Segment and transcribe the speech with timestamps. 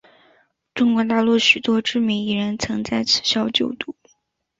[0.73, 3.95] 中国大陆许多知名艺人曾在此校就读。